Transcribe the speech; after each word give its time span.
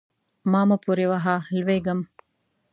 ما 0.51 0.61
مه 0.69 0.77
پورې 0.83 1.05
وهه؛ 1.11 1.35
لوېږم. 1.57 1.99